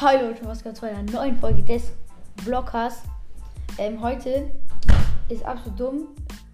Hi 0.00 0.16
Leute, 0.16 0.46
was 0.46 0.64
geht 0.64 0.78
zu 0.78 0.86
einer 0.86 1.02
neuen 1.12 1.38
Folge 1.38 1.62
des 1.62 1.92
Vloggers. 2.38 3.02
Ähm, 3.76 4.00
heute 4.00 4.50
ist 5.28 5.44
absolut 5.44 5.78
dumm 5.78 6.08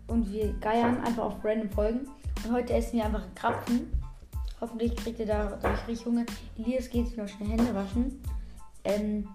und 0.09 0.33
wir 0.33 0.53
geiern 0.55 1.01
einfach 1.05 1.23
auf 1.27 1.45
random 1.45 1.71
Folgen. 1.71 2.09
Und 2.45 2.53
heute 2.53 2.73
essen 2.73 2.95
wir 2.95 3.05
einfach 3.05 3.23
Krapfen. 3.37 3.93
Hoffentlich 4.61 4.97
kriegt 4.97 5.21
ihr 5.21 5.27
da 5.27 5.57
dadurch 5.63 5.87
richtig 5.87 6.07
Hunger. 6.07 6.25
Elias 6.59 6.91
geht 6.91 7.07
sich 7.07 7.17
noch 7.17 7.29
schnell 7.29 7.51
Hände 7.51 7.73
waschen. 7.73 8.21
Ähm, 8.83 9.29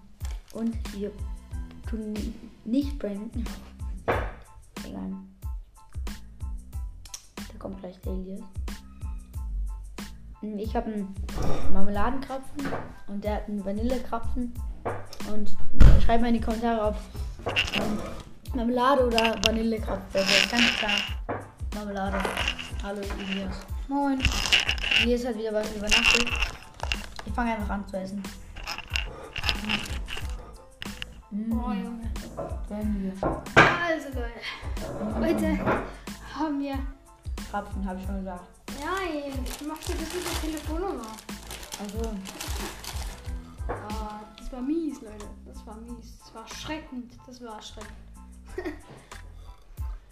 und 0.52 0.76
wir 0.94 1.10
tun 1.88 2.12
nicht 2.66 2.98
brennen. 2.98 3.30
Egal. 4.86 5.10
Da 7.36 7.58
kommt 7.58 7.80
gleich 7.80 7.98
der 8.02 8.12
Elias. 8.12 8.61
Ich 10.42 10.74
habe 10.74 10.92
einen 10.92 11.14
Marmeladenkrapfen 11.72 12.66
und 13.06 13.22
der 13.22 13.36
hat 13.36 13.48
einen 13.48 13.64
Vanillekrapfen. 13.64 14.52
Und 15.32 15.56
schreibt 16.04 16.20
mal 16.20 16.28
in 16.28 16.34
die 16.34 16.40
Kommentare, 16.40 16.88
ob 16.88 16.96
ähm, 17.74 17.98
Marmelade 18.52 19.06
oder 19.06 19.36
Vanillekrapfen. 19.44 20.20
Also 20.20 20.50
ganz 20.50 20.76
klar 20.78 20.90
Marmelade. 21.76 22.18
Hallo 22.82 23.00
Elias. 23.20 23.54
Moin. 23.86 24.18
Elias 25.02 25.24
hat 25.26 25.38
wieder 25.38 25.52
was 25.52 25.76
übernachtet. 25.76 26.26
Ich 27.24 27.32
fange 27.32 27.52
einfach 27.52 27.70
an 27.70 27.86
zu 27.86 27.96
essen. 27.98 28.20
Mm. 31.30 31.52
Oh 31.52 31.70
Junge. 31.70 32.10
Gönnen 32.68 33.12
wir. 33.20 33.28
Also 33.62 34.08
Leute, 34.08 35.20
heute 35.20 35.58
haben 36.34 36.60
wir. 36.60 36.78
Krapfen, 37.48 37.86
habe 37.86 38.00
ich 38.00 38.06
schon 38.06 38.18
gesagt. 38.18 38.61
Nein, 38.84 39.44
ich 39.44 39.66
mach 39.66 39.78
dir 39.78 39.94
das 39.94 40.14
mit 40.14 40.24
der 40.24 40.40
Telefonnummer. 40.40 41.06
Also, 41.80 42.12
Ah, 43.68 44.20
das 44.36 44.52
war 44.52 44.60
mies, 44.60 45.00
Leute. 45.00 45.26
Das 45.46 45.64
war 45.66 45.76
mies. 45.76 46.18
Das 46.18 46.34
war 46.34 46.42
erschreckend. 46.42 47.12
Das 47.26 47.40
war 47.40 47.56
erschreckend. 47.56 47.92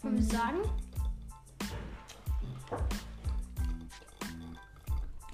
Wollen 0.03 0.17
wir 0.17 0.22
sagen? 0.22 0.61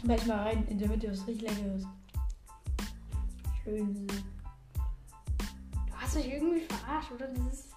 gleich 0.03 0.27
mal 0.27 0.39
rein 0.39 0.65
in 0.69 0.79
der 0.79 0.89
Mitte 0.89 1.11
was 1.11 1.27
richtig 1.27 1.51
Leckeres. 1.51 1.85
Schön. 3.65 4.07
Du 4.07 4.15
hast 5.93 6.15
mich 6.15 6.29
irgendwie 6.29 6.61
verarscht, 6.61 7.11
oder? 7.13 7.27
Das 7.27 7.53
ist. 7.53 7.75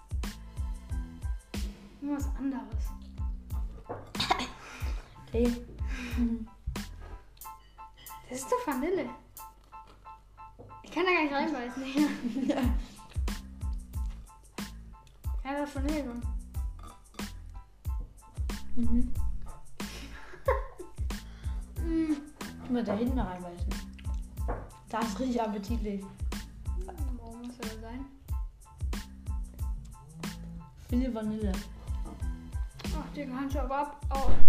Irgendwas 2.01 2.27
anderes. 2.37 2.98
Okay. 5.31 5.53
Das 8.29 8.39
ist 8.39 8.51
doch 8.51 8.65
Vanille. 8.65 9.09
Ich 10.81 10.91
kann 10.91 11.03
da 11.05 11.11
gar 11.11 11.23
nicht 11.23 11.55
reinbeißen. 11.55 11.83
Ja, 12.47 12.61
ja 15.51 15.59
das 15.59 15.69
ist 15.69 15.75
Vanille 15.75 16.03
drin. 16.03 16.21
Mhm. 18.75 19.13
Mm. 21.77 22.71
Nur 22.71 22.83
da 22.83 22.95
hinten 22.95 23.19
reinbeißen. 23.19 23.69
Das 24.89 25.05
ist 25.05 25.19
richtig 25.19 25.41
appetitlich. 25.41 26.03
Warum 27.17 27.41
muss 27.41 27.57
das 27.59 27.79
sein? 27.81 28.05
Viele 30.89 31.13
Vanille. 31.13 31.51
Ach, 32.97 33.13
den 33.13 33.49
du 33.49 33.61
aber 33.61 33.77
ab. 33.77 34.05
Oh. 34.11 34.48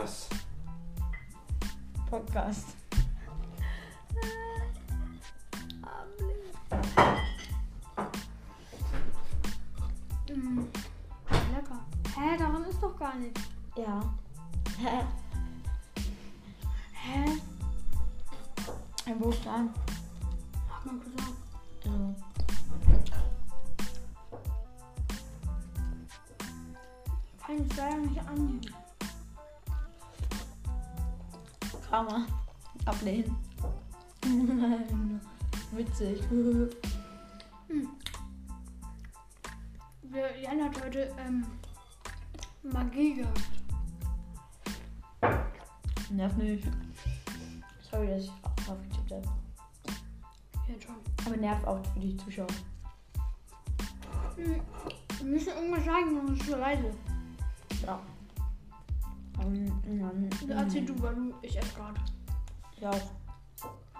Was? 0.00 0.28
Podcast. 2.10 2.66
Mm. 10.28 10.66
Lecker. 11.52 11.80
Hä, 12.16 12.36
daran 12.38 12.64
ist 12.64 12.82
doch 12.82 12.98
gar 12.98 13.14
nichts. 13.14 13.40
Ja. 13.76 14.00
Hä? 14.78 15.04
Ein 19.06 19.18
Buchstaben. 19.20 19.70
Mach 20.68 20.84
mal 20.84 20.94
kurz 20.98 21.22
auf. 21.22 21.36
Also, 21.84 22.14
Kann 27.46 27.64
ich 27.64 27.76
leider 27.76 27.96
nicht 27.98 28.18
annehmen. 28.18 28.83
Karma. 31.94 32.26
Ablehnen. 32.86 33.36
Witzig. 35.70 36.24
Wir, 40.02 40.40
Jan 40.42 40.64
hat 40.64 40.84
heute 40.84 41.14
ähm, 41.24 41.46
Magie 42.64 43.14
gehabt. 43.14 43.40
Nerv 46.10 46.36
nicht. 46.36 46.66
Sorry, 47.88 48.08
dass 48.08 48.24
ich 48.24 48.32
aufgetippt 48.68 49.12
habe. 49.12 49.22
Ja, 50.66 50.80
schon. 50.80 50.96
Aber 51.24 51.36
nervt 51.36 51.64
auch 51.64 51.80
für 51.92 52.00
die 52.00 52.16
Zuschauer. 52.16 52.48
Hm. 54.34 54.60
Wir 55.18 55.26
müssen 55.26 55.50
irgendwas 55.50 55.84
sagen, 55.84 56.26
sonst 56.26 56.40
ist 56.40 56.50
so 56.50 56.56
leise. 56.56 56.92
Ja. 57.86 58.00
Um, 59.44 59.66
um, 59.86 60.30
Erzähl 60.48 60.86
du, 60.86 61.02
weil 61.02 61.14
du, 61.14 61.34
ich 61.42 61.58
esse 61.58 61.74
gerade. 61.74 62.00
Ja. 62.80 62.90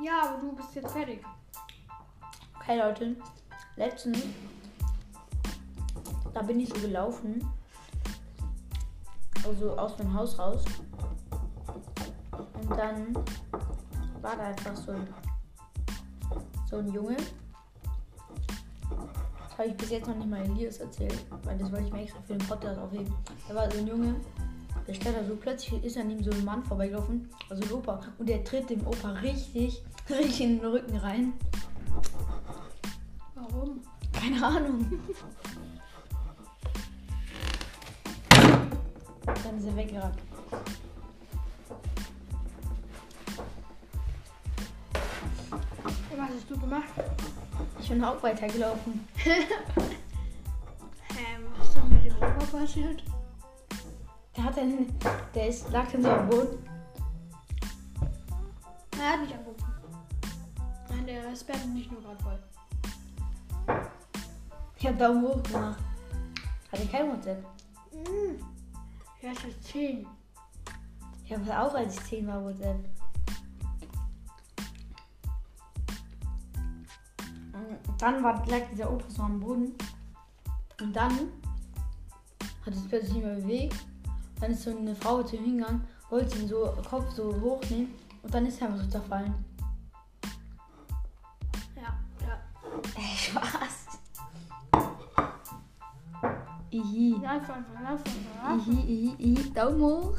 Ja, 0.03 0.23
aber 0.23 0.41
du 0.41 0.57
bist 0.57 0.75
jetzt 0.75 0.93
fertig. 0.93 1.21
Okay, 2.57 2.79
Leute. 2.79 3.17
Letztens, 3.77 4.23
da 6.33 6.43
bin 6.43 6.61
ich 6.61 6.69
so 6.71 6.81
gelaufen. 6.81 7.47
Also 9.45 9.77
aus 9.77 9.97
dem 9.97 10.15
Haus 10.15 10.39
raus. 10.39 10.65
Und 12.33 12.71
dann 12.71 13.15
war 14.23 14.37
da 14.37 14.45
einfach 14.45 14.75
so 14.75 14.93
ein, 14.93 15.07
so 16.71 16.79
ein 16.79 16.89
Junge. 16.93 17.17
Das 19.43 19.59
habe 19.59 19.69
ich 19.69 19.77
bis 19.77 19.91
jetzt 19.91 20.09
noch 20.09 20.17
nicht 20.17 20.31
mal 20.31 20.41
Elias 20.41 20.79
erzählt, 20.79 21.27
weil 21.45 21.59
das 21.59 21.71
wollte 21.71 21.85
ich 21.85 21.93
mir 21.93 22.03
extra 22.03 22.23
für 22.23 22.35
den 22.35 22.49
Podcast 22.49 22.81
aufheben. 22.81 23.15
Da 23.47 23.55
war 23.55 23.71
so 23.71 23.79
ein 23.79 23.87
Junge, 23.87 24.17
der 24.87 24.95
stand 24.95 25.17
da 25.17 25.25
so 25.25 25.37
plötzlich, 25.37 25.83
ist 25.83 25.97
an 25.97 26.11
ihm 26.11 26.23
so 26.23 26.31
ein 26.31 26.45
Mann 26.45 26.63
vorbeigelaufen, 26.65 27.29
also 27.49 27.63
ein 27.63 27.73
Opa, 27.73 28.01
und 28.19 28.29
der 28.29 28.45
tritt 28.45 28.69
dem 28.69 28.87
Opa 28.87 29.11
richtig, 29.13 29.83
richtig 30.11 30.41
in 30.43 30.61
den 30.61 30.67
Rücken 30.67 30.97
rein. 30.97 31.33
Warum? 33.35 33.81
Keine 34.13 34.45
Ahnung. 34.45 34.87
Dann 39.27 39.59
ist 39.59 39.67
er 39.67 39.77
weggerannt. 39.77 40.19
Was 46.17 46.31
hast 46.31 46.51
du 46.51 46.59
gemacht? 46.59 46.85
Ich 47.81 47.89
bin 47.89 48.05
auch 48.05 48.23
weitergelaufen. 48.23 49.07
Ähm, 51.17 51.45
was 51.57 51.69
ist 51.69 51.77
denn 51.77 51.89
mit 51.91 52.07
dem 52.07 52.17
Opa 52.17 52.59
passiert? 52.59 53.05
Der 54.37 54.45
hat 54.45 54.57
dann, 54.57 54.87
der 55.35 55.49
ist, 55.49 55.71
lag 55.71 55.91
dann 55.93 56.03
so 56.03 56.11
am 56.11 56.29
Boden. 56.29 56.59
Er 58.99 59.13
hat 59.13 59.21
nicht 59.21 59.35
angerufen. 59.35 59.65
Nein, 60.89 61.07
der 61.07 61.37
spammt 61.37 61.75
nicht 61.75 61.91
nur 61.91 62.01
gerade 62.01 62.23
voll. 62.23 62.39
Ich 64.77 64.87
hab 64.87 64.99
Daumen 64.99 65.23
hoch 65.23 65.43
gemacht. 65.43 65.79
Hatte 66.73 66.87
kein 66.87 67.11
WhatsApp. 67.11 67.45
Mhm. 67.93 68.45
Ja, 69.23 69.33
ist 69.33 69.45
jetzt 69.45 69.65
10. 69.65 70.07
Ich 71.25 71.33
habe 71.33 71.59
auch 71.59 71.75
als 71.75 71.95
ich 71.95 72.05
10 72.05 72.27
war 72.27 72.45
WhatsApp. 72.45 72.85
Und 77.55 78.03
dann 78.03 78.23
war, 78.23 78.47
lag 78.47 78.69
dieser 78.71 78.93
Opa 78.93 79.09
so 79.09 79.23
am 79.23 79.41
Boden. 79.41 79.73
Und 80.81 80.95
dann 80.95 81.13
hat 82.67 82.75
es 82.75 82.89
plötzlich 82.89 83.15
nicht 83.15 83.25
mehr 83.25 83.37
bewegt. 83.37 83.87
Dann 84.41 84.51
ist 84.51 84.63
so 84.63 84.77
eine 84.77 84.95
Frau 84.95 85.23
zu 85.23 85.37
ihm 85.37 85.45
hingegangen, 85.45 85.83
wollte 86.11 86.39
ihn 86.39 86.49
so 86.49 86.75
Kopf 86.89 87.11
so 87.15 87.35
hochnehmen 87.41 87.95
und 88.23 88.35
dann 88.35 88.47
ist 88.47 88.61
er 88.61 88.69
einfach 88.69 88.85
so 88.85 88.91
zerfallen. 88.91 89.35
Ja, 91.77 91.99
ja. 92.27 92.39
Ey, 92.97 93.17
Spaß. 93.17 93.85
Ihi. 96.71 97.13
Lauf 97.23 97.51
einfach, 97.51 97.81
lauf 97.83 98.01
einfach. 98.05 98.67
Ihi, 98.67 98.81
ihi, 98.81 99.15
ihi. 99.19 99.51
Daumen 99.53 99.81
hoch. 99.81 100.19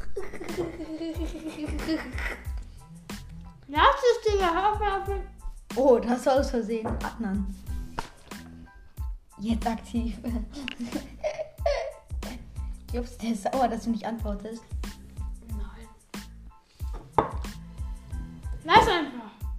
Lass 3.68 4.00
es, 4.26 4.42
auf, 4.42 4.80
hör 4.80 5.02
auf. 5.02 5.08
Oh, 5.76 5.98
das 5.98 6.24
war 6.24 6.36
aus 6.36 6.50
Versehen. 6.50 6.86
Adnan. 6.86 7.54
Jetzt 9.38 9.66
aktiv. 9.66 10.16
Du, 12.92 13.02
der 13.22 13.32
ist 13.32 13.42
sauer, 13.42 13.68
dass 13.68 13.84
du 13.84 13.90
nicht 13.90 14.06
antwortest? 14.06 14.62
Nein. 18.66 19.12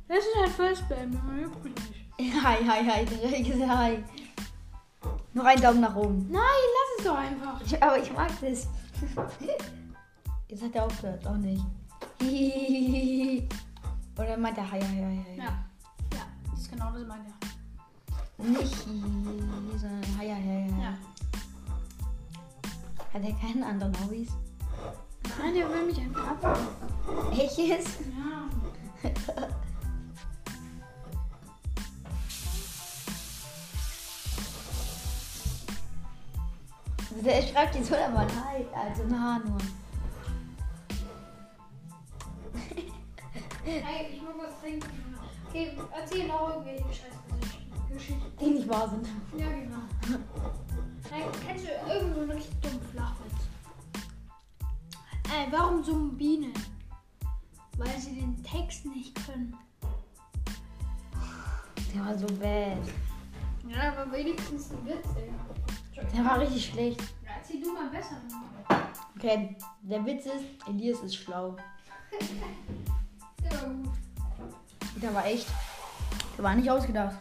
Lass 0.10 0.24
halt 0.38 0.52
first 0.52 0.88
bleiben, 0.88 1.14
Junge. 1.14 1.42
Juckt 1.44 1.64
mich 1.64 1.74
nicht. 1.74 1.94
Hi, 2.44 2.58
hi, 2.64 2.84
hi. 2.84 3.04
Ist 3.04 3.68
hi. 3.68 4.04
Noch 5.34 5.46
einen 5.46 5.62
Daumen 5.62 5.82
nach 5.82 5.96
oben. 5.96 6.28
Nein, 6.32 6.42
lass 6.42 6.98
es 6.98 7.06
doch 7.06 7.18
einfach. 7.18 7.62
Ich, 7.64 7.84
aber 7.84 8.00
ich 8.00 8.12
mag 8.12 8.32
das. 8.42 8.68
Jetzt 10.48 10.64
hat 10.64 10.76
er 10.76 10.86
aufgehört, 10.86 11.28
auch 11.28 11.38
nicht. 11.38 11.64
Oder 14.18 14.38
meint 14.38 14.58
er 14.58 14.72
hi, 14.72 14.82
hi, 14.82 14.88
hi, 14.88 15.26
hi. 15.28 15.38
Ja. 15.38 15.44
Ja, 16.14 16.26
das 16.50 16.62
ist 16.62 16.72
genau 16.72 16.92
das 16.92 17.06
meint 17.06 17.26
er. 17.28 17.34
Nicht 18.46 18.88
hi, 18.88 19.78
sondern 19.78 20.04
hi, 20.18 20.28
hi, 20.28 20.42
hi, 20.42 20.72
hi. 20.74 20.82
Ja. 20.82 20.98
Hat 23.14 23.24
er 23.24 23.34
keinen 23.34 23.64
anderen 23.64 23.94
Hobbys? 24.04 24.30
Nein, 25.40 25.54
der 25.56 25.70
will 25.70 25.86
mich 25.86 26.00
einfach 26.00 26.28
abholen. 26.28 26.68
Echtes? 27.32 28.00
Ja. 28.00 28.48
Der 37.24 37.42
schreibt 37.42 37.76
jetzt 37.76 37.90
oder 37.92 38.10
mal 38.10 38.28
hi, 38.28 38.66
also 38.76 39.04
na 39.10 39.40
nur. 39.40 39.58
Hey, 43.64 44.08
ich 44.14 44.22
muss 44.22 44.34
was 44.38 44.62
trinken. 44.62 44.88
Okay, 45.50 45.78
erzähl 45.94 46.28
noch 46.28 46.50
irgendwelche 46.50 46.84
Scheißgeschichten. 46.84 48.32
Die 48.40 48.46
nicht 48.46 48.70
wahr 48.70 48.90
sind. 48.90 49.08
Ja, 49.38 49.48
genau. 49.50 49.82
Kennst 51.10 51.66
du 51.66 51.94
irgendwo 51.94 52.22
einen 52.22 52.32
richtig 52.32 52.60
dummen 52.62 52.82
Flachwitz? 52.92 53.34
Ey, 55.34 55.48
warum 55.52 55.84
summen 55.84 56.18
Bienen? 56.18 56.54
Weil 57.78 58.00
sie 58.00 58.16
den 58.16 58.44
Text 58.44 58.86
nicht 58.86 59.16
können. 59.26 59.56
Der 61.94 62.06
war 62.06 62.18
so 62.18 62.28
bad. 62.28 62.78
Ja, 63.68 63.94
aber 63.94 64.12
wenigstens 64.12 64.72
ein 64.72 64.86
Witz, 64.86 65.06
ey. 65.16 65.32
Der 66.16 66.26
war 66.26 66.40
richtig 66.40 66.66
schlecht. 66.66 67.02
Ja, 67.24 67.32
erzähl 67.38 67.62
du 67.62 67.74
mal 67.74 67.90
besser. 67.90 68.18
Okay, 69.16 69.56
der 69.82 70.06
Witz 70.06 70.26
ist, 70.26 70.46
Elias 70.68 71.00
ist 71.02 71.16
schlau. 71.16 71.56
Ja, 73.50 73.64
gut. 73.64 73.94
Der 75.02 75.14
war 75.14 75.26
echt. 75.26 75.48
Der 76.38 76.44
war 76.44 76.54
nicht 76.56 76.70
ausgedacht. 76.70 77.16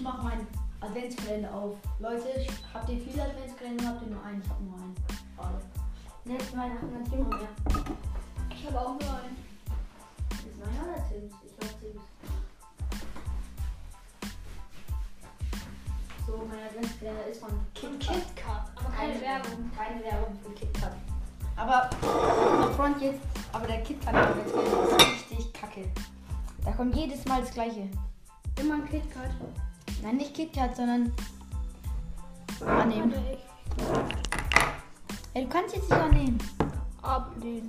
Ich 0.00 0.04
mach 0.04 0.22
meinen 0.22 0.46
Adventskalender 0.80 1.52
auf. 1.52 1.76
Leute, 1.98 2.24
habt 2.72 2.88
ihr 2.88 2.98
viele 3.00 3.22
Adventskalender? 3.22 3.86
Habt 3.86 4.02
ihr 4.02 4.08
nur 4.08 4.24
einen? 4.24 4.40
Ich 4.40 4.48
hab 4.48 4.60
nur 4.62 4.74
einen. 4.76 4.96
Schade. 5.36 5.60
Nächstes 6.24 6.56
Weihnachten 6.56 6.90
ganz 6.90 7.12
immer 7.12 7.28
mehr. 7.28 7.48
Ich 8.48 8.66
habe 8.66 8.80
auch 8.80 8.98
nur 8.98 9.10
einen. 9.10 9.36
Ist 10.30 10.58
meiner 10.58 10.88
oder 10.88 11.04
Tims? 11.06 11.34
Ich 11.44 11.54
glaube 11.58 11.74
Tims. 11.80 12.02
So, 16.26 16.48
mein 16.48 16.64
Adventskalender 16.64 17.26
ist 17.26 17.40
von 17.40 17.50
KitKat. 17.74 18.16
KitKat, 18.16 18.70
aber 18.76 18.96
keine 18.96 19.20
Werbung. 19.20 19.70
Keine 19.76 20.02
Werbung 20.02 20.38
für 20.42 20.50
KitKat. 20.52 20.96
Aber 21.56 21.90
auf 22.64 22.74
Front 22.74 23.02
jetzt, 23.02 23.20
aber 23.52 23.66
der 23.66 23.82
KitKat 23.82 24.14
Adventskalender 24.14 24.96
ist 24.96 25.30
richtig 25.30 25.52
kacke. 25.52 25.84
Da 26.64 26.72
kommt 26.72 26.96
jedes 26.96 27.22
Mal 27.26 27.42
das 27.42 27.52
gleiche. 27.52 27.90
Immer 28.58 28.76
ein 28.76 28.88
KitKat. 28.88 29.30
Nein, 30.02 30.16
nicht 30.16 30.34
KitKat, 30.34 30.76
sondern 30.76 31.12
annehmen. 32.66 33.14
Ey, 35.34 35.44
du 35.44 35.48
kannst 35.48 35.74
jetzt 35.76 35.88
nicht 35.90 36.00
annehmen. 36.00 36.38
ablehnen. 37.02 37.68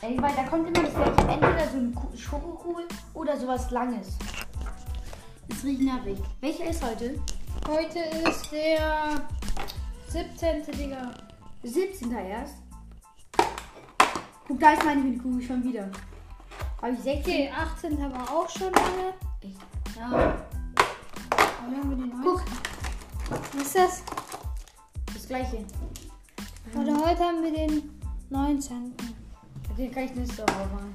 Ey, 0.00 0.16
weil 0.22 0.34
da 0.34 0.44
kommt 0.44 0.68
immer 0.68 0.86
das 0.86 0.94
gleiche. 0.94 1.28
Entweder 1.28 1.68
so 1.70 1.76
eine 1.78 1.90
Ku- 1.92 2.16
Schokokugel 2.16 2.84
oder 3.14 3.36
sowas 3.36 3.70
Langes. 3.70 4.16
Ist 5.48 5.64
richtig 5.64 5.86
nervig. 5.86 6.18
Welcher 6.40 6.66
ist 6.66 6.84
heute? 6.84 7.20
Heute 7.68 7.98
ist 7.98 8.50
der 8.52 9.20
17. 10.08 10.62
Digga. 10.76 11.10
17. 11.64 12.10
erst. 12.12 12.54
Guck, 14.46 14.60
da 14.60 14.72
ist 14.72 14.84
meine 14.84 15.18
Kugel 15.18 15.42
schon 15.42 15.62
wieder. 15.64 15.90
Habe 16.80 16.92
ich 16.92 17.00
16? 17.00 17.20
Okay, 17.20 17.50
18. 17.50 17.98
war 18.12 18.30
auch 18.30 18.48
schon 18.48 18.72
lange. 18.72 19.14
Echt? 19.42 19.56
Ja. 19.98 20.36
Guck, 22.22 22.42
Was 23.30 23.62
ist 23.62 23.74
das? 23.76 24.02
das 25.12 25.26
gleiche. 25.28 25.64
Warte, 26.72 26.90
heute 26.96 27.20
haben 27.20 27.42
wir 27.42 27.52
den 27.52 27.82
19. 28.30 28.92
Den 29.76 29.92
kann 29.92 30.04
ich 30.04 30.14
nicht 30.14 30.32
so 30.36 30.42
aufmachen. 30.42 30.92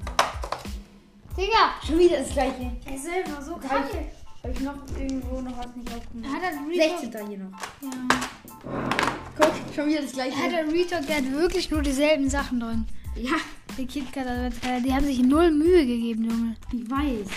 Digga! 1.38 1.74
Schon 1.86 2.00
wieder 2.00 2.20
das 2.20 2.30
gleiche. 2.32 2.72
Ey, 2.86 2.98
selber 2.98 3.42
so 3.42 3.56
kacke. 3.56 3.90
ich, 3.92 4.44
hab 4.44 4.52
ich 4.52 4.60
noch 4.62 4.76
irgendwo 5.00 5.42
noch 5.42 5.58
was 5.58 5.76
nicht 5.76 5.90
aufgemacht? 5.94 6.34
Hat 6.36 6.42
er 6.44 6.70
Retalk? 6.70 7.00
16. 7.00 7.28
hier 7.28 7.38
noch. 7.40 7.52
Ja. 7.82 7.90
Guck, 9.38 9.54
schon 9.76 9.88
wieder 9.88 10.02
das 10.02 10.12
gleiche. 10.12 10.38
Hat 10.38 10.52
der 10.52 10.68
Retalk, 10.72 11.08
der 11.08 11.18
hat 11.18 11.32
wirklich 11.32 11.72
nur 11.72 11.82
dieselben 11.82 12.30
Sachen 12.30 12.60
drin. 12.60 12.86
Ja, 13.16 13.32
Der 13.78 13.86
KitKat, 13.86 14.54
die 14.86 14.94
haben 14.94 15.06
sich 15.06 15.20
null 15.22 15.52
Mühe 15.52 15.86
gegeben, 15.86 16.26
Junge. 16.30 16.56
ich 16.72 16.90
weiß. 16.90 17.28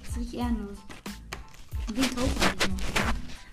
Das 0.00 0.10
ist 0.10 0.16
richtig 0.18 0.40
ehrenlos. 0.40 0.78
Nicht 1.98 2.16
noch. 2.16 2.22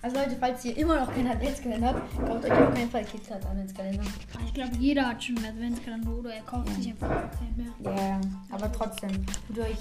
Also 0.02 0.18
Leute, 0.18 0.36
falls 0.38 0.64
ihr 0.64 0.76
immer 0.76 1.00
noch 1.00 1.12
keinen 1.12 1.26
Adventskalender 1.26 1.88
habt, 1.88 2.16
kauft 2.24 2.44
euch 2.44 2.52
auf 2.52 2.74
keinen 2.74 2.88
Fall 2.88 3.04
KitKat 3.04 3.44
Adventskalender. 3.44 4.04
Ich 4.44 4.54
glaube, 4.54 4.76
jeder 4.78 5.08
hat 5.08 5.24
schon 5.24 5.36
einen 5.38 5.46
Adventskalender 5.46 6.10
oder 6.12 6.32
er 6.32 6.42
kauft 6.42 6.68
sich 6.76 6.90
einfach 6.90 7.08
keinen 7.08 7.56
mehr. 7.56 7.92
Ja, 7.92 8.08
ja, 8.08 8.20
aber 8.52 8.70
trotzdem. 8.70 9.26
Tut 9.48 9.58
euch. 9.58 9.78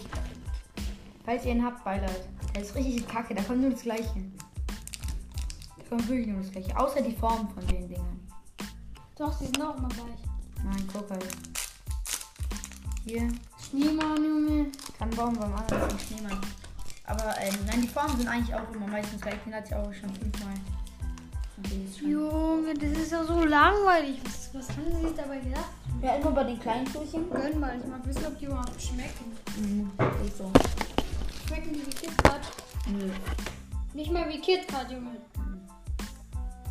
Falls 1.24 1.46
ihr 1.46 1.52
ihn 1.52 1.64
habt, 1.64 1.84
Beileid. 1.84 2.28
Der 2.56 2.64
ist 2.64 2.74
richtig 2.74 3.08
kacke, 3.08 3.36
da 3.36 3.44
kommt 3.44 3.62
nur 3.62 3.70
das 3.70 3.84
Gleiche. 3.84 4.24
Da 5.78 5.84
kommt 5.88 6.10
wirklich 6.10 6.28
nur 6.28 6.42
das 6.42 6.52
Gleiche. 6.52 6.76
Außer 6.76 7.02
die 7.04 7.16
Form 7.16 7.48
von 7.50 7.68
den 7.68 7.88
Dingen. 7.88 8.28
Doch, 9.16 9.38
die 9.38 9.46
sind 9.46 9.62
auch 9.62 9.78
immer 9.78 9.90
gleich. 9.90 10.64
Nein, 10.64 10.90
guck 10.92 11.08
halt. 11.12 11.28
Hier, 13.06 13.30
Schneemann, 13.70 14.26
Junge. 14.26 14.72
Tannenbaum 14.98 15.36
beim 15.36 15.54
anderen 15.54 16.00
Schneemann. 16.00 16.42
Aber 17.08 17.36
ähm, 17.40 17.56
nein, 17.68 17.82
die 17.82 17.88
Formen 17.88 18.18
sind 18.18 18.28
eigentlich 18.28 18.56
auch 18.56 18.72
immer 18.74 18.88
meistens 18.88 19.22
gleich. 19.22 19.36
Den 19.46 19.54
hat 19.54 19.68
sie 19.68 19.76
auch 19.76 19.94
schon 19.94 20.14
fünfmal. 20.16 20.54
Ist 21.64 22.02
Junge, 22.02 22.74
das 22.74 22.92
ist 22.92 23.14
doch 23.14 23.24
so 23.24 23.46
langweilig. 23.46 24.20
Was, 24.24 24.54
was 24.54 24.70
haben 24.70 24.86
sie 24.94 25.08
sich 25.08 25.16
dabei 25.16 25.40
gedacht? 25.40 25.70
Ja, 26.02 26.16
immer 26.16 26.32
bei 26.32 26.44
den 26.44 26.60
kleinen 26.60 26.86
Türchen. 26.86 27.30
Gönn 27.30 27.60
mal, 27.60 27.80
ich 27.80 27.86
mag 27.88 28.06
wissen, 28.06 28.26
ob 28.26 28.38
die 28.38 28.46
überhaupt 28.46 28.82
schmecken. 28.82 29.38
Mhm, 29.58 29.92
ist 30.26 30.38
so. 30.38 30.52
Schmecken 31.48 31.74
die 31.74 31.86
wie 31.86 31.92
KitKat? 31.92 32.42
Nö. 32.88 33.10
Nicht 33.94 34.12
mal 34.12 34.28
wie 34.28 34.42
KitKat, 34.42 34.92
Junge. 34.92 35.16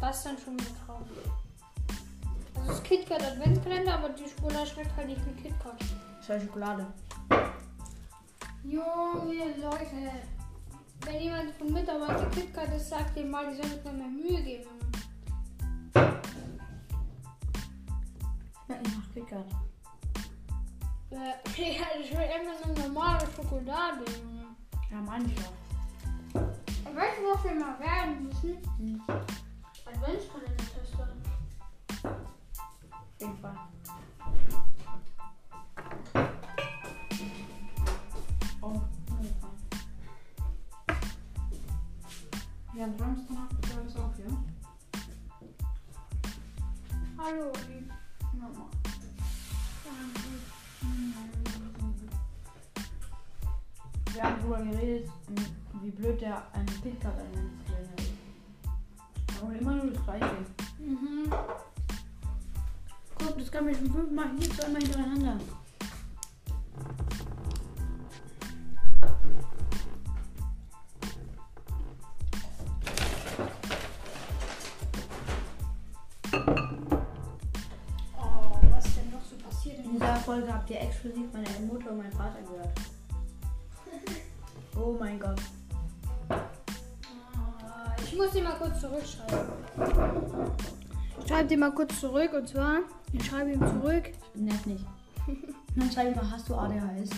Das 0.00 0.18
ist 0.18 0.26
dann 0.26 0.36
schon 0.38 0.54
wieder 0.60 0.70
traurig. 0.84 1.08
Also 2.54 2.68
das 2.72 2.82
KitKat 2.82 3.22
Adventskalender, 3.22 3.94
aber 3.94 4.10
die 4.10 4.28
Schokolade 4.28 4.66
schmeckt 4.66 4.96
halt 4.96 5.08
nicht 5.08 5.20
wie 5.26 5.42
KitKat. 5.42 5.80
Das 6.18 6.28
war 6.28 6.40
Schokolade. 6.40 6.86
Junge, 8.64 9.56
Leute. 9.60 10.10
Wenn 11.04 11.20
jemand 11.20 11.54
von 11.56 11.72
Mitarbeiter 11.72 12.26
KitKat 12.30 12.74
ist, 12.74 12.88
sagt 12.88 13.16
dem 13.16 13.30
mal, 13.30 13.50
die 13.50 13.56
sollen 13.56 13.70
sich 13.70 13.84
mal 13.84 13.92
mehr 13.92 14.08
Mühe 14.08 14.42
geben. 14.42 14.70
Schmeckt 18.64 18.82
nicht 18.82 18.96
nach 18.96 19.14
KitKat. 19.14 19.46
Äh, 21.10 21.16
ja, 21.78 21.84
das 21.98 22.08
schmeckt 22.08 22.32
einfach 22.32 22.66
nur 22.66 22.88
normale 22.88 23.26
Schokolade, 23.36 24.04
Junge. 24.18 24.46
Ja, 24.90 25.00
manchmal. 25.00 25.52
Weißt 26.94 27.18
du, 27.18 27.34
was 27.34 27.44
wir 27.44 27.54
mal 27.54 27.78
werden 27.80 28.24
müssen? 28.24 28.58
Mhm. 28.78 29.02
Adventskalender-Tester. 29.84 31.23
Hallo, 47.26 47.50
Mama. 48.34 48.68
Wir 54.12 54.22
haben 54.22 54.36
darüber 54.40 54.58
geredet, 54.58 55.10
wie 55.80 55.90
blöd 55.90 56.20
der 56.20 56.42
ein 56.52 56.66
KitKat 56.66 57.14
Adventskalender 57.14 57.96
ist. 57.96 59.40
Aber 59.40 59.54
immer 59.54 59.74
nur 59.74 59.86
das 59.86 60.04
gleiche. 60.04 60.36
Mhm. 60.78 61.32
Guck, 63.18 63.38
das 63.38 63.50
kann 63.50 63.64
man 63.64 63.74
schon 63.74 63.90
fünfmal 63.90 64.30
hier 64.38 64.50
zweimal 64.50 64.82
hintereinander. 64.82 65.40
Folge 80.24 80.52
habt 80.52 80.70
ihr 80.70 80.80
exklusiv 80.80 81.26
meine 81.32 81.48
Mutter 81.66 81.90
und 81.90 81.98
meinen 81.98 82.12
Vater 82.12 82.40
gehört. 82.42 82.70
Oh 84.76 84.96
mein 84.98 85.20
Gott. 85.20 85.40
Ah, 86.28 87.94
Ich 88.02 88.16
muss 88.16 88.32
dir 88.32 88.42
mal 88.42 88.56
kurz 88.56 88.80
zurückschreiben. 88.80 89.38
Ich 91.20 91.28
schreibe 91.28 91.48
dir 91.48 91.58
mal 91.58 91.72
kurz 91.72 92.00
zurück 92.00 92.32
und 92.32 92.48
zwar, 92.48 92.78
ich 93.12 93.24
schreibe 93.24 93.52
ihm 93.52 93.60
zurück. 93.60 94.10
Nerv 94.34 94.66
nicht. 94.66 94.84
Dann 95.76 95.90
schreib 95.92 96.10
ich 96.10 96.16
mal, 96.16 96.28
hast 96.28 96.48
du 96.48 96.56
ADHS? 96.56 97.10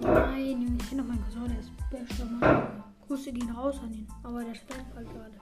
Nein, 0.00 0.78
ich 0.80 0.88
kenne 0.88 1.02
noch 1.02 1.08
meinen 1.08 1.22
Cousin, 1.24 1.48
der 1.48 1.58
ist 1.58 1.70
bester 1.90 2.24
Mann. 2.24 2.82
Grüße 3.06 3.30
gehen 3.30 3.50
raus 3.50 3.78
an 3.82 3.92
ihn, 3.92 4.08
aber 4.22 4.42
der 4.42 4.54
spammt 4.54 4.94
halt 4.96 5.08
gerade. 5.12 5.34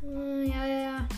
Hm, 0.00 0.50
Ja, 0.50 0.64
ja, 0.66 0.78
ja. 0.80 1.08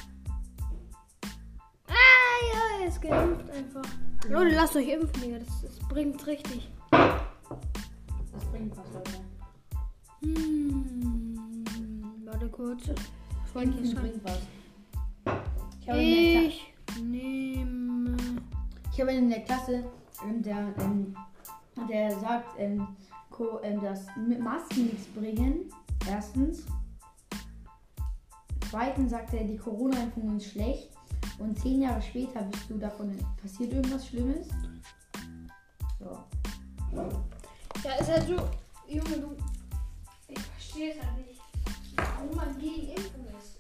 Ja, 2.83 2.89
er 2.89 2.89
ist 2.89 3.01
geimpft 3.01 3.51
einfach. 3.51 3.83
Leute, 4.29 4.57
lasst 4.57 4.75
euch 4.75 4.89
impfen, 4.89 5.23
Digga, 5.23 5.39
das, 5.39 5.63
das 5.63 5.79
bringt 5.89 6.27
richtig. 6.27 6.69
Das 6.91 8.45
bringt 8.51 8.77
was, 8.77 8.93
Leute. 8.93 9.21
Hm, 10.23 11.65
warte 12.25 12.49
kurz. 12.49 12.89
Impfen 13.55 13.95
bringt 13.95 14.25
was. 14.25 14.41
Ich 15.81 15.89
habe 15.89 16.01
in 16.01 16.33
der, 16.33 16.41
Kla 16.41 16.49
Ich 16.49 16.75
nehme. 17.01 18.17
ich 18.93 19.01
habe 19.01 19.13
in 19.13 19.31
der 19.31 19.41
Klasse, 19.45 19.85
ähm, 20.25 20.43
der, 20.43 20.75
ähm, 20.81 21.17
der 21.89 22.11
sagt, 22.19 22.59
ähm, 22.59 22.89
Co, 23.31 23.61
ähm, 23.63 23.81
dass 23.81 24.07
Masken 24.17 24.87
nichts 24.87 25.07
bringen. 25.07 25.73
Erstens. 26.09 26.67
Zweitens 28.71 29.11
sagt 29.11 29.35
er, 29.35 29.45
die 29.45 29.57
Corona-Impfung 29.57 30.37
ist 30.37 30.51
schlecht. 30.51 30.91
Und 31.39 31.59
zehn 31.59 31.83
Jahre 31.83 32.01
später 32.03 32.43
bist 32.43 32.69
du 32.69 32.79
davon 32.79 33.17
passiert 33.41 33.73
irgendwas 33.73 34.07
Schlimmes. 34.07 34.49
So. 35.99 36.19
Ja, 37.85 37.95
ist 37.95 38.11
halt 38.11 38.27
so. 38.27 38.37
Junge, 38.87 39.19
du. 39.21 39.37
Ich 40.29 40.39
verstehe 40.39 40.95
es 40.95 41.05
halt 41.05 41.27
nicht. 41.27 41.41
Warum 41.97 42.37
man 42.37 42.59
gegen 42.59 42.89
Impfung 42.89 43.27
ist. 43.39 43.59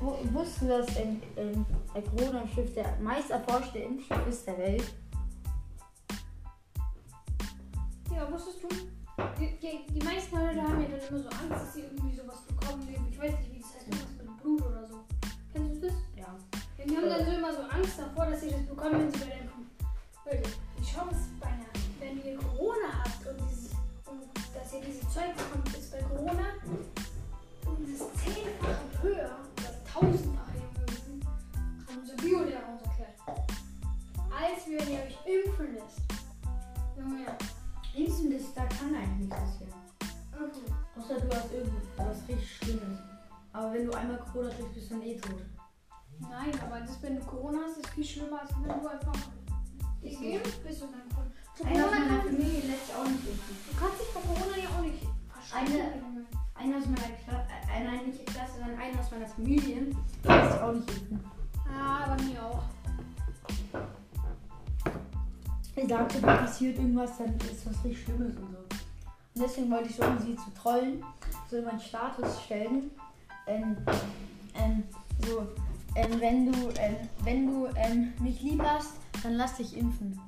Wo- 0.00 0.18
Wusstest 0.32 0.62
du, 0.62 0.68
dass 0.68 0.96
ähm, 0.96 1.22
ähm, 1.36 1.66
der 1.94 2.02
Corona-Impfstoff 2.02 2.74
der 2.74 2.98
meist 3.00 3.30
erforschte 3.30 3.78
Impfstoff 3.80 4.26
ist 4.26 4.46
der 4.46 4.58
Welt? 4.58 4.94
Ja, 8.14 8.30
wusstest 8.30 8.62
du? 8.62 8.68
Die, 9.38 9.58
die, 9.60 9.92
die 9.92 10.04
meisten 10.04 10.36
Leute 10.36 10.62
haben 10.62 10.80
ja 10.82 10.88
dann 10.88 11.08
immer 11.08 11.18
so 11.18 11.28
Angst, 11.28 11.50
dass 11.50 11.74
sie 11.74 11.80
irgendwie 11.82 12.16
sowas 12.16 12.42
bekommen. 12.42 12.88
Ich 13.10 13.18
weiß 13.18 13.32
nicht, 13.38 13.51
die 16.86 16.96
haben 16.96 17.08
dann 17.08 17.24
so 17.24 17.32
immer 17.32 17.52
so 17.52 17.62
Angst 17.62 17.98
davor, 17.98 18.26
dass 18.26 18.40
sie 18.40 18.50
das 18.50 18.66
bekommen, 18.66 18.98
wenn 18.98 19.12
sie 19.12 19.18
bei 19.18 19.26
der 19.26 19.40
Impfung. 19.40 19.66
Leute, 20.24 20.50
die 20.78 20.84
Chance 20.84 21.20
bei 21.40 21.46
einer, 21.46 21.66
wenn 22.00 22.24
ihr 22.24 22.38
Corona 22.38 23.04
habt 23.04 23.26
und, 23.26 23.38
dieses, 23.50 23.72
und 24.06 24.22
dass 24.54 24.72
ihr 24.72 24.80
diese 24.80 25.08
Zeug 25.08 25.36
bekommt, 25.36 25.76
ist 25.76 25.92
bei 25.92 26.02
Corona 26.02 26.42
um 27.66 27.78
das 27.80 27.98
zehnfache 28.22 29.02
höher, 29.02 29.38
oder 29.58 29.72
tausendfache 29.92 30.56
Junge, 30.58 31.26
haben 31.88 32.00
unser 32.00 32.16
Biolehrer 32.16 32.68
uns 32.72 32.82
erklärt. 32.82 33.18
Als 34.30 34.66
wenn 34.66 34.92
ihr 34.92 35.00
euch 35.00 35.18
impfen 35.26 35.74
lässt. 35.74 36.02
Junge, 36.98 37.24
ja. 37.24 37.36
Impfen, 37.94 38.30
das, 38.32 38.54
da 38.54 38.64
kann 38.64 38.94
eigentlich 38.94 39.28
nichts 39.28 39.36
passieren. 39.36 39.72
Mhm. 40.32 41.00
Außer 41.00 41.20
du 41.20 41.36
hast 41.36 41.52
irgendwas 41.52 42.28
richtig 42.28 42.56
Schlimmes. 42.56 42.98
Aber 43.52 43.72
wenn 43.72 43.86
du 43.86 43.92
einmal 43.92 44.18
Corona 44.32 44.50
kriegst, 44.50 44.74
bist 44.74 44.90
du 44.90 44.94
dann 44.94 45.02
eh 45.02 45.16
tot. 45.16 45.42
Ist 48.44 48.54
viel 48.54 48.64
schlimmer, 48.64 48.90
als 48.90 49.06
wenn 49.06 49.12
du 49.12 49.18
einfach 49.18 49.18
Ist 50.02 50.18
so. 50.18 50.22
geimpft 50.24 50.64
bist 50.64 50.82
und 50.82 50.92
dann 50.92 51.08
Corona. 51.10 51.30
Für 51.54 51.64
Einer 51.66 51.84
aus 51.84 51.90
Corona 51.90 52.00
meiner 52.00 52.22
kann, 52.22 52.26
Familie 52.32 52.60
lässt 52.70 52.86
sich 52.86 52.94
auch 52.96 53.04
nicht 53.04 53.26
impfen. 53.28 53.56
du 53.68 53.72
kannst 53.80 54.00
dich 54.00 54.10
bei 54.14 54.20
Corona 54.20 54.56
ja 54.56 54.68
auch 54.76 54.82
nicht 54.82 55.02
verschreiben. 55.32 55.72
Junge. 55.72 56.24
Einer 56.54 56.76
aus 56.78 56.86
meiner 56.86 57.12
Klasse, 57.22 57.48
äh, 57.74 57.84
nein, 57.84 58.06
nicht 58.06 58.26
Klasse, 58.26 58.52
sondern 58.58 58.78
einer 58.78 59.00
aus 59.00 59.10
meiner 59.10 59.26
Familie 59.26 59.76
lässt 60.24 60.52
sich 60.52 60.60
auch 60.62 60.72
nicht 60.72 60.90
impfen. 60.90 61.20
Ja, 61.66 62.14
bei 62.16 62.22
mir 62.24 62.44
auch. 62.44 62.62
Er 65.74 65.88
sagte, 65.88 66.20
da 66.20 66.36
passiert 66.36 66.76
irgendwas, 66.76 67.16
dann 67.18 67.34
ist 67.36 67.66
was 67.66 67.82
richtig 67.84 68.04
Schlimmes 68.04 68.36
und 68.36 68.50
so. 68.52 68.58
Und 68.58 69.42
deswegen 69.42 69.70
wollte 69.70 69.88
ich 69.88 69.96
so, 69.96 70.04
um 70.04 70.18
sie 70.18 70.36
zu 70.36 70.52
trollen, 70.54 71.02
so 71.50 71.56
in 71.56 71.64
meinen 71.64 71.80
Status 71.80 72.42
stellen. 72.42 72.90
Ähm, 73.46 73.76
ähm, 74.54 74.82
so, 75.26 75.46
ähm, 75.94 76.20
wenn 76.20 76.52
du, 76.52 76.68
ähm, 76.78 76.96
wenn 77.24 77.46
du 77.46 77.66
ähm, 77.76 78.12
mich 78.20 78.40
lieb 78.42 78.62
hast, 78.62 78.94
dann 79.22 79.34
lass 79.34 79.56
dich 79.56 79.76
impfen. 79.76 80.18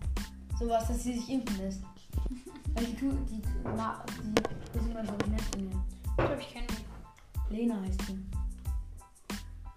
Sowas, 0.59 0.87
dass 0.89 1.03
sie 1.03 1.15
sich 1.19 1.29
impfen 1.31 1.59
lässt. 1.59 1.83
Weil 2.75 2.85
die, 2.87 2.97
tu- 2.97 3.13
die, 3.31 3.43
ma- 3.77 4.05
die 4.09 4.79
ist 4.79 4.89
immer 4.91 5.05
so 5.05 5.13
nett 5.31 5.43
zu 5.53 5.59
mir. 5.61 5.71
Ich 6.07 6.17
glaube, 6.17 6.41
ich 6.41 6.53
kenne 6.53 6.67
ihn. 6.67 7.57
Lena 7.57 7.81
heißt 7.83 8.01
sie. 8.07 8.19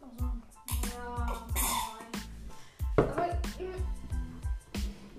Also, 0.02 0.26
ja, 0.96 1.38
nein. 1.56 3.06
Aber 3.10 3.28
ähm, 3.28 3.84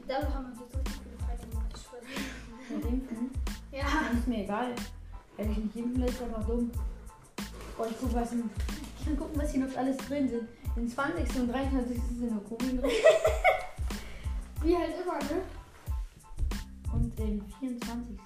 dadurch 0.06 0.34
haben 0.34 0.46
wir 0.46 0.54
so 0.56 0.64
richtig 0.78 0.94
viele 1.02 1.18
Feinde 1.26 1.46
gemacht. 1.48 1.72
ich 1.74 1.82
schwöre. 1.82 2.78
Mit 2.80 2.84
Impfen. 2.92 3.30
Ja. 3.72 3.84
Dann 4.08 4.18
ist 4.18 4.28
mir 4.28 4.44
egal. 4.44 4.74
Wenn 5.36 5.52
ich 5.52 5.58
nicht 5.58 5.76
impfen 5.76 6.00
lässt, 6.00 6.22
einfach 6.22 6.44
dumm. 6.46 6.70
Oh, 7.78 7.84
ich 7.88 7.96
guck, 8.00 8.14
was 8.14 8.32
ich 8.32 9.04
kann 9.04 9.16
gucken, 9.16 9.40
was 9.40 9.52
hier 9.52 9.66
noch 9.66 9.76
alles 9.76 9.96
drin 9.98 10.28
sind. 10.28 10.48
In 10.78 10.88
20. 10.88 11.40
und 11.40 11.48
23. 11.52 12.00
sind 12.20 12.30
nur 12.30 12.44
Kugeln 12.44 12.80
drin. 12.80 12.90
Wie 14.62 14.76
halt 14.76 14.94
immer, 15.02 15.18
ne? 15.18 15.42
Und 16.92 17.18
im 17.18 17.44
24. 17.58 18.16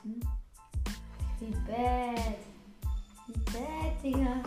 Wie 1.41 1.51
bad. 1.67 2.37
Wie 3.27 3.39
bad, 3.39 4.03
Digga. 4.05 4.43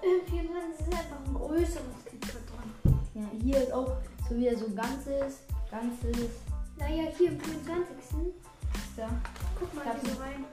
Im 0.00 0.30
24 0.30 0.80
ist 0.80 0.94
einfach 0.94 1.26
ein 1.26 1.34
größeres 1.34 2.04
KitKat 2.06 2.40
dran. 2.48 3.00
Ja, 3.12 3.24
hier 3.42 3.62
ist 3.64 3.72
auch 3.72 3.98
so 4.26 4.34
wieder 4.34 4.56
so 4.56 4.66
ein 4.66 4.76
ganzes, 4.76 5.40
ganzes. 5.70 6.30
Naja, 6.78 7.12
hier 7.18 7.32
im 7.32 7.40
24. 7.40 7.96
Ist 7.98 8.96
da. 8.96 9.10
Guck 9.60 9.74
mal 9.74 9.84
hier 9.84 10.10
so 10.10 10.20
rein. 10.22 10.44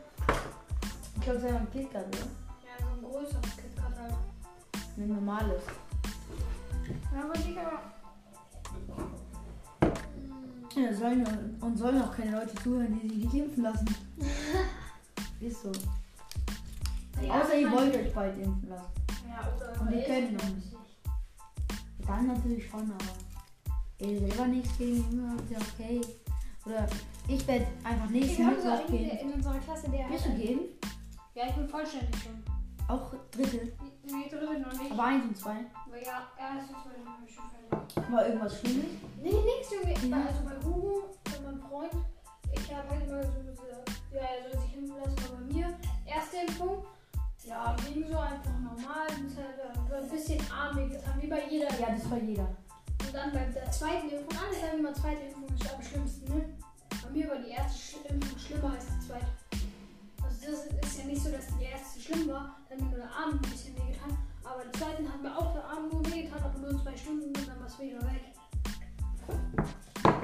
Ich 1.15 1.21
glaube, 1.21 1.37
es 1.37 1.45
ist 1.45 1.49
einfach 1.49 1.61
ein 1.61 1.71
KitKat, 1.71 2.07
oder? 2.07 2.17
Ja, 2.17 2.75
so 2.77 2.87
ein 2.87 3.09
größeres 3.09 3.55
KitKat 3.55 3.99
halt. 3.99 4.15
Ein 4.97 5.07
normales. 5.07 5.63
Ja, 7.13 7.23
aber 7.23 7.33
Digga. 7.33 7.81
Ja, 10.75 10.93
sollen, 10.93 11.57
und 11.61 11.77
sollen 11.77 12.01
auch 12.01 12.15
keine 12.15 12.31
Leute 12.31 12.55
zuhören, 12.55 12.99
die 12.99 13.07
sich 13.07 13.17
nicht 13.25 13.33
impfen 13.35 13.63
lassen. 13.63 13.87
ist 15.39 15.61
so. 15.61 15.71
Außer 17.29 17.55
ihr 17.57 17.71
wollt 17.71 17.95
euch 17.95 18.13
bald 18.13 18.37
impfen 18.43 18.69
lassen. 18.69 18.89
Ja, 19.29 19.53
oder 19.55 19.81
Und 19.81 19.87
können 19.89 19.99
Eltern 20.01 20.33
noch 20.35 20.55
nicht. 20.55 20.67
Dann 22.07 22.27
natürlich 22.27 22.67
schon, 22.67 22.91
aber 22.91 24.09
ihr 24.09 24.19
selber 24.19 24.47
nichts 24.47 24.77
gegen 24.77 25.05
immer 25.11 25.35
ist 25.35 25.51
ja 25.51 25.57
okay. 25.59 26.01
Oder 26.65 26.87
ich 27.27 27.47
werde 27.47 27.67
einfach 27.83 28.09
nächsten 28.09 28.37
Wir 28.39 28.45
haben 28.47 28.61
so 28.61 28.69
Mittwoch 28.69 28.87
gehen. 28.87 29.17
in 29.19 29.33
unserer 29.33 29.59
Klasse, 29.59 29.89
der 29.91 30.07
Bist 30.07 30.25
du 30.25 30.29
hat- 30.29 30.37
gehen? 30.37 30.59
Ja, 31.35 31.43
ich 31.49 31.55
bin 31.55 31.67
vollständig 31.69 32.15
schon. 32.23 32.43
Auch 32.87 33.11
dritte, 33.31 33.57
Nee, 33.81 33.82
dritte 34.33 34.59
noch 34.59 34.73
nicht. 34.73 34.91
aber 34.91 35.03
eins 35.03 35.23
und 35.25 35.37
zwei. 35.37 35.57
Aber 35.85 35.97
ja, 35.97 36.27
erste, 36.37 36.73
zweite 36.73 37.05
habe 37.05 37.23
ich 37.25 37.35
schon 37.35 37.45
fertig. 37.49 38.11
War 38.11 38.25
irgendwas 38.27 38.59
Schlimmes? 38.59 38.85
Nee, 39.21 39.31
nix, 39.31 39.71
Junge. 39.71 39.93
Ja. 40.09 40.27
Also 40.27 40.43
bei 40.43 40.65
Hugo, 40.65 41.15
bei 41.23 41.39
meinem 41.45 41.61
Freund, 41.61 41.93
ich 42.51 42.73
habe 42.73 42.89
halt 42.89 43.07
immer 43.07 43.23
so 43.23 43.39
gesagt, 43.39 43.91
ja, 44.13 44.21
er 44.21 44.51
soll 44.51 44.61
sich 44.61 44.75
impfen 44.77 44.97
lassen, 44.97 45.17
aber 45.27 45.37
bei 45.37 45.53
mir, 45.53 45.79
erste 46.05 46.37
Impfung, 46.47 46.85
ja, 47.45 47.75
ging 47.87 48.07
so 48.07 48.17
einfach 48.17 48.59
normal, 48.59 49.07
ist 49.27 49.37
halt 49.37 49.59
äh, 49.59 49.95
ein 49.95 50.09
bisschen 50.09 50.39
arm 50.51 50.77
wehgetan, 50.77 51.21
wie 51.21 51.27
bei 51.27 51.47
jeder. 51.49 51.67
Ja, 51.79 51.91
das 51.91 52.09
war 52.09 52.17
jeder. 52.17 52.47
Und 52.99 53.13
dann 53.13 53.31
bei 53.33 53.45
der 53.45 53.69
zweiten 53.71 54.09
Impfung, 54.09 54.37
alle 54.39 54.55
sagen 54.55 54.79
immer, 54.79 54.93
zweite 54.93 55.21
Impfung 55.23 55.45
ist 55.55 55.73
am 55.73 55.81
schlimmsten, 55.81 56.33
ne? 56.33 56.45
Bei 57.03 57.09
mir 57.09 57.29
war 57.29 57.37
die 57.37 57.49
erste 57.49 58.07
Impfung 58.07 58.39
schlimmer 58.39 58.73
als 58.73 58.85
die 58.85 59.07
zweite. 59.07 59.25
Also 60.45 60.63
das 60.81 60.91
ist 60.91 60.99
ja 60.99 61.05
nicht 61.05 61.23
so, 61.23 61.31
dass 61.31 61.47
die 61.57 61.63
erste 61.63 62.01
schlimm 62.01 62.27
war, 62.27 62.57
dann 62.67 62.77
hat 62.77 62.85
mir 62.85 62.97
nur 62.97 63.05
der 63.05 63.15
Arm 63.15 63.31
ein 63.31 63.41
bisschen 63.49 63.75
wehgetan. 63.77 64.17
Aber 64.43 64.63
die 64.65 64.77
zweiten 64.77 65.07
hat 65.07 65.21
mir 65.21 65.37
auch 65.37 65.53
der 65.53 65.63
Arm 65.63 65.87
nur 65.89 66.05
wehgetan, 66.05 66.43
aber 66.43 66.59
nur 66.59 66.83
zwei 66.83 66.97
Stunden 66.97 67.27
und 67.27 67.47
dann 67.47 67.59
war 67.59 67.67
es 67.67 67.79
wieder 67.79 68.01
weg. 68.01 68.35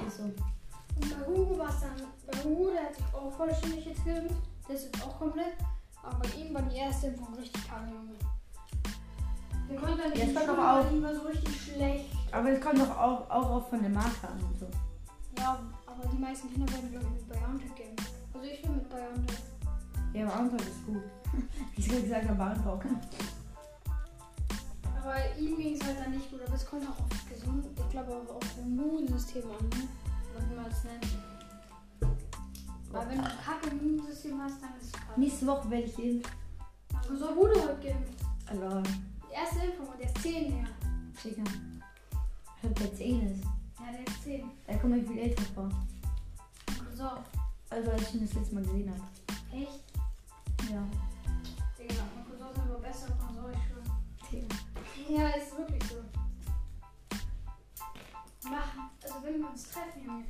Ist 0.06 0.18
so. 0.18 0.24
Und 0.24 1.10
bei 1.10 1.26
Hugo 1.26 1.58
war 1.58 1.70
es 1.70 1.80
dann, 1.80 1.96
bei 2.28 2.44
Hugo, 2.44 2.72
der 2.72 2.88
hat 2.88 2.96
sich 2.96 3.06
auch 3.14 3.32
vollständig 3.32 3.86
jetzt 3.86 4.04
geimpft, 4.04 4.36
der 4.68 4.76
ist 4.76 4.84
jetzt 4.86 5.02
auch 5.08 5.18
komplett. 5.18 5.56
Aber 6.04 6.20
bei 6.20 6.30
ihm 6.38 6.54
war 6.54 6.62
die 6.64 6.76
erste 6.76 7.08
Impfung 7.08 7.34
richtig 7.36 7.66
kacke, 7.68 7.90
Junge. 7.90 8.16
Der 9.70 9.78
konnte 9.80 10.04
dann 10.04 10.12
es 10.12 10.36
kommt 10.36 10.58
weil 10.58 10.94
ihm 10.96 11.04
war 11.04 11.16
so 11.16 11.22
richtig 11.22 11.62
schlecht. 11.62 12.10
Aber 12.32 12.50
es 12.50 12.60
kommt 12.60 12.80
doch 12.80 12.90
auch, 12.90 13.30
auch 13.30 13.50
auf 13.52 13.70
von 13.70 13.82
der 13.82 13.92
Marke 13.92 14.28
an 14.28 14.44
und 14.44 14.60
so. 14.60 14.68
Ja, 15.38 15.60
aber 15.86 16.06
die 16.12 16.18
meisten 16.18 16.52
Kinder 16.52 16.70
werden, 16.74 16.92
glaube 16.92 17.06
ich, 17.06 17.12
mit 17.12 17.30
BioNTech 17.30 17.76
geimpft. 17.76 18.12
Also 18.34 18.48
ich 18.48 18.62
bin 18.62 18.76
mit 18.76 18.90
BioNTech. 18.90 19.59
Ja, 20.14 20.26
aber 20.26 20.36
Antrag 20.36 20.62
ist 20.62 20.86
gut. 20.86 21.04
Ich 21.78 21.88
habe 21.90 22.02
gesagt, 22.02 22.30
aber 22.30 22.46
Antrag. 22.46 22.86
Aber 25.02 25.16
ihm 25.40 25.56
ging 25.58 25.76
es 25.76 25.84
halt 25.86 26.00
dann 26.00 26.12
nicht 26.12 26.30
gut, 26.30 26.42
aber 26.46 26.56
es 26.56 26.66
kommt 26.66 26.84
auch 26.86 27.00
auf 27.00 27.10
das 27.10 27.40
das, 27.40 27.86
ich 27.86 27.90
glaube 27.92 28.12
auch 28.12 28.36
auf 28.36 28.58
Immunsystem 28.60 29.44
an, 29.44 29.70
ne? 29.70 29.88
Was 30.36 30.44
man 30.56 30.66
es 30.72 30.84
nennt. 30.84 31.08
Weil 32.92 33.10
wenn 33.10 33.18
du 33.20 33.24
ein 33.24 33.38
kacke 33.46 33.70
Immunsystem 33.70 34.42
hast, 34.42 34.62
dann 34.62 34.72
ist 34.80 34.88
es 34.88 34.92
kacke. 34.92 35.20
Nächste 35.20 35.48
Woche 35.48 35.70
werde 35.70 35.86
ich 35.86 35.96
geimpft. 35.96 36.32
Aber 36.92 37.16
so 37.16 37.36
wurde 37.36 37.62
heute 37.62 37.88
geimpft. 37.88 38.14
Also, 38.48 38.82
Die 39.30 39.34
erste 39.34 39.60
Impfung 39.66 39.88
und 39.88 40.00
der 40.00 40.08
ist 40.08 40.22
10 40.22 40.52
her. 40.54 40.68
Digga. 41.24 41.44
Ich 42.58 42.64
hab 42.70 42.76
der 42.76 42.94
10 42.96 43.32
ist. 43.32 43.44
Ja, 43.44 43.92
der 43.92 44.08
ist 44.08 44.24
10. 44.24 44.44
Da 44.68 44.74
kommt 44.78 44.96
mir 44.96 45.04
viel 45.08 45.20
älter 45.20 45.44
vor. 45.54 45.70
So, 46.96 47.10
Also, 47.70 47.92
als 47.92 48.02
ich 48.10 48.16
ihn 48.16 48.26
das 48.26 48.34
letzte 48.34 48.56
Mal 48.56 48.64
gesehen 48.64 48.90
habe. 48.92 49.58
echt? 49.62 49.84
Ja. 50.70 50.84
Digga, 51.80 51.94
ist 51.94 52.60
aber 52.60 52.80
besser 52.80 53.08
von 53.16 53.34
so, 53.34 53.50
ich 53.50 53.58
schwöre. 53.66 53.84
Digga. 54.32 54.56
Ja, 55.10 55.30
ist 55.30 55.58
wirklich 55.58 55.84
so. 55.86 55.96
Machen, 58.48 58.90
also 59.04 59.16
wenn 59.24 59.40
wir 59.42 59.50
uns 59.50 59.64
treffen, 59.72 60.06
Junge, 60.06 60.26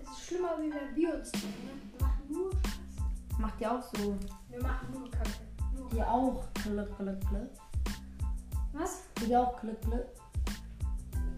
es 0.00 0.10
ist 0.10 0.26
schlimmer, 0.26 0.58
wie 0.58 0.72
wenn 0.72 0.96
wir 0.96 1.14
uns 1.14 1.30
treffen, 1.30 1.64
ne? 1.64 1.72
Wir 1.92 2.06
machen 2.06 2.24
nur 2.28 2.50
Scheiße. 2.52 3.38
Macht 3.38 3.60
ihr 3.60 3.72
auch 3.72 3.82
so? 3.82 4.18
Wir 4.48 4.62
machen 4.62 4.88
nur 4.92 5.10
Kacke. 5.10 5.30
Nur 5.72 5.92
Ihr 5.94 6.08
auch? 6.08 6.44
Glück, 6.64 6.98
Glück, 6.98 7.20
Glück. 7.28 7.50
Was? 8.72 9.04
Ihr 9.26 9.40
auch 9.40 9.60
Glück, 9.60 9.80
Glück. 9.82 10.06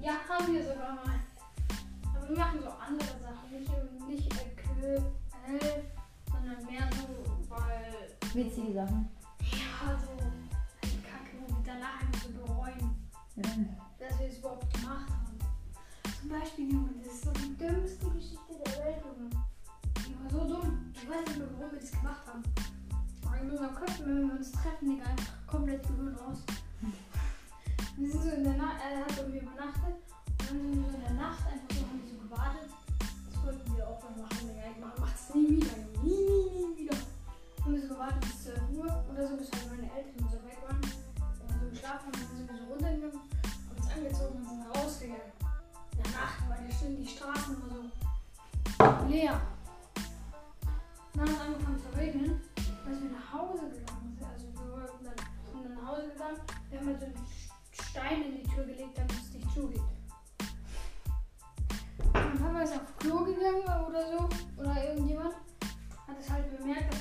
Ja, 0.01 0.13
haben 0.29 0.53
wir 0.55 0.63
sogar 0.63 0.95
mal. 0.95 1.21
Aber 2.17 2.29
wir 2.29 2.37
machen 2.39 2.61
so 2.63 2.71
andere 2.71 3.21
Sachen. 3.21 4.09
Nicht, 4.09 4.09
nicht 4.09 4.31
äh, 4.83 4.97
äh, 4.97 5.83
sondern 6.31 6.65
mehr 6.65 6.89
so. 6.93 7.22
Witzige 8.35 8.73
Sachen. 8.73 9.09
Ja, 9.41 9.99
so. 9.99 10.09
Halt 10.23 11.05
Kacke, 11.05 11.37
wo 11.41 11.55
wir 11.55 11.63
danach 11.65 12.01
einfach 12.01 12.23
so 12.23 12.31
bereuen, 12.33 12.97
Ja. 13.37 13.43
dass 13.99 14.19
wir 14.19 14.27
es 14.29 14.39
überhaupt 14.39 14.73
gemacht 14.75 15.11
haben. 15.11 15.39
Zum 16.21 16.29
Beispiel, 16.31 16.73
Junge, 16.73 16.91
das 17.05 17.13
ist 17.15 17.25
so 17.25 17.31
die 17.33 17.57
dümmste 17.57 18.07
Geschichte 18.11 18.55
der 18.65 18.85
Welt, 18.85 19.03
Junge. 19.05 19.31
Die 20.07 20.17
war 20.23 20.31
so 20.31 20.55
dumm. 20.55 20.93
Ich 20.95 21.09
weiß 21.09 21.27
nicht 21.27 21.39
mehr, 21.39 21.49
warum 21.59 21.73
wir 21.73 21.81
das 21.81 21.91
gemacht 21.93 22.27
haben. 22.27 22.43
Aber 23.27 23.39
in 23.41 23.51
unserem 23.51 23.75
Kopf, 23.75 24.01
wenn 24.01 24.29
wir 24.29 24.35
uns 24.37 24.53
treffen, 24.53 24.89
Digga, 24.89 25.05
einfach 25.05 25.47
komplett 25.47 25.83
Gehirn 25.87 26.17
aus. 26.19 26.43
Wir 27.97 28.11
sind 28.11 28.23
so 28.23 28.31
in 28.31 28.45
der 28.45 28.55
Nacht, 28.57 28.77
er 28.83 29.01
hat 29.05 29.19
irgendwie 29.19 29.39
übernachtet 29.41 29.95
und 29.95 30.49
dann 30.49 30.59
sind 30.59 30.77
wir 30.83 30.91
so 30.91 30.97
in 30.97 31.03
der 31.03 31.13
Nacht 31.13 31.47
einfach 31.47 31.77
so, 31.77 31.82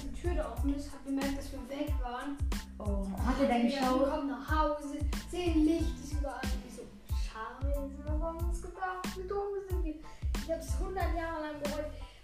dass 0.01 0.09
die 0.09 0.21
Tür 0.21 0.35
da 0.35 0.51
offen 0.51 0.75
ist, 0.75 0.91
hat 0.91 1.05
bemerkt, 1.05 1.37
dass 1.37 1.51
wir 1.51 1.69
weg 1.69 1.93
waren. 2.01 2.37
Oh, 2.79 3.05
hat 3.25 3.39
er 3.41 3.47
dann 3.47 3.63
Wir 3.63 3.69
geschaut? 3.69 4.09
kommen 4.09 4.27
nach 4.27 4.49
Hause, 4.49 4.99
sehen 5.29 5.65
Licht, 5.65 5.99
ist 6.03 6.13
überall. 6.13 6.41
Ich 6.67 6.75
so, 6.75 6.81
scheiße, 7.09 7.89
was 8.05 8.21
haben 8.21 8.39
wir 8.39 8.47
uns 8.47 8.61
gedacht? 8.61 9.17
Wie 9.17 9.27
dumm 9.27 9.47
sind 9.69 9.83
wir? 9.83 9.93
Ich 9.93 10.51
habe 10.51 10.59
es 10.59 10.73
100 10.79 11.15
Jahre 11.15 11.41
lang. 11.41 11.55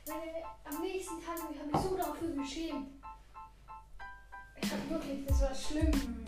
Meine, 0.07 0.21
am 0.65 0.81
nächsten 0.81 1.15
Tag 1.23 1.37
habe 1.43 1.53
ich 1.53 1.71
mich 1.73 1.81
so 1.81 1.97
dafür 1.97 2.29
geschämt. 2.29 2.87
Ich 4.61 4.71
hab 4.71 4.89
wirklich, 4.89 5.25
das 5.27 5.41
war 5.41 5.53
schlimm. 5.53 6.25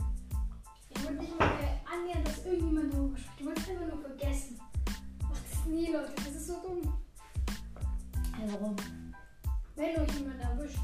Ich 0.89 1.03
wollte 1.03 1.21
nicht 1.21 1.39
mal 1.39 1.47
mehr 1.47 1.79
annähern, 1.91 2.23
dass 2.23 2.45
irgendjemand 2.45 2.93
darüber 2.93 3.17
spricht. 3.17 3.39
Ich 3.39 3.45
wollte 3.45 3.62
es 3.62 3.69
einfach 3.69 3.88
nur 3.88 4.01
vergessen. 4.01 4.59
Macht 5.23 5.43
das 5.51 5.65
nie, 5.65 5.91
Leute. 5.91 6.12
Das 6.15 6.27
ist 6.27 6.47
so 6.47 6.62
dumm. 6.62 6.93
Warum? 8.47 8.75
Wenn 9.75 9.97
euch 10.01 10.12
jemand 10.17 10.41
erwischt, 10.41 10.79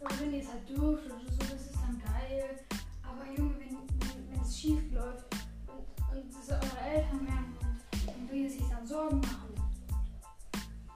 oder 0.00 0.20
wenn 0.20 0.34
ihr 0.34 0.40
es 0.40 0.48
halt 0.48 0.68
dürft 0.68 1.06
oder 1.06 1.20
so, 1.30 1.38
das 1.38 1.66
ist 1.66 1.74
dann 1.74 2.00
geil. 2.00 2.60
Aber 3.02 3.30
Junge, 3.36 3.54
wenn, 3.58 4.40
es 4.40 4.58
schief 4.58 4.92
läuft 4.92 5.26
und, 5.66 6.16
und 6.16 6.34
das 6.34 6.50
eure 6.50 6.80
Eltern 6.80 7.24
merken 7.24 7.56
und, 7.62 8.08
und 8.08 8.32
wir 8.32 8.50
sich 8.50 8.62
dann 8.68 8.86
Sorgen 8.86 9.20
machen, 9.20 9.54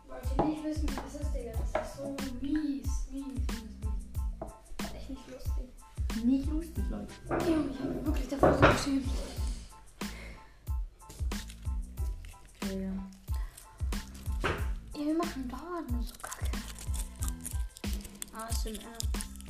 wollt 0.09 0.25
ihr 0.39 0.45
nicht 0.45 0.65
wissen, 0.65 0.89
wie 0.89 0.95
das 0.95 1.21
ist, 1.21 1.35
Digga. 1.35 1.53
Das 1.73 1.89
ist 1.89 1.97
so 1.97 2.17
mies, 2.41 2.89
mies, 3.11 3.25
mies, 3.25 3.45
mies. 3.81 4.95
Echt 4.95 5.11
nicht 5.11 5.29
lustig. 5.29 6.25
Nicht 6.25 6.51
lustig, 6.51 6.85
Leute. 6.91 7.51
Junge, 7.51 7.71
ich 7.71 7.81
habe 7.81 8.07
wirklich 8.07 8.29
davor 8.29 8.55
so 8.55 8.61
geschämt. 8.61 9.05
ASMR. 18.65 18.97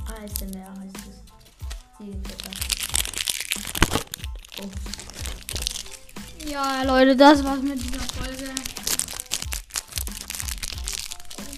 ASMR 0.06 0.70
heißt 0.80 0.96
es. 1.08 1.22
Die. 2.00 2.12
Oh. 4.60 4.68
Ja, 6.50 6.82
Leute, 6.82 7.14
das 7.14 7.44
war's 7.44 7.62
mit 7.62 7.80
dieser 7.80 8.00
Folge. 8.00 8.50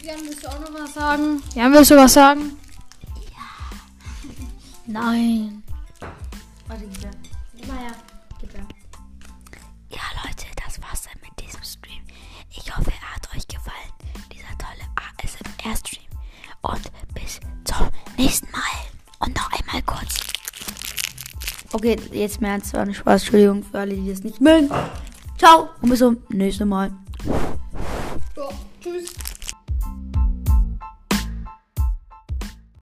Jan, 0.02 0.18
willst 0.22 0.44
du 0.44 0.48
auch 0.48 0.60
noch 0.60 0.74
was 0.74 0.92
sagen? 0.92 1.42
Jan, 1.54 1.72
willst 1.72 1.90
du 1.90 1.96
was 1.96 2.12
sagen? 2.12 2.58
Nein. 4.86 5.62
Warte, 6.66 6.84
gib 6.86 7.02
her. 7.02 7.10
Gib 7.56 7.68
Okay, 21.76 21.98
jetzt 22.10 22.40
mehr 22.40 22.52
ernst, 22.52 22.72
war 22.72 22.80
ein 22.80 22.94
Spaß. 22.94 23.20
Entschuldigung 23.20 23.62
für 23.62 23.80
alle, 23.80 23.94
die 23.94 24.08
das 24.08 24.24
nicht 24.24 24.40
mögen. 24.40 24.70
Ciao 25.36 25.68
und 25.82 25.90
bis 25.90 25.98
zum 25.98 26.16
nächsten 26.30 26.66
Mal. 26.66 26.90